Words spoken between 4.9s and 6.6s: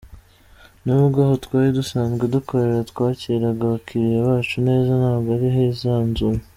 ntabwo hari hisanzuye.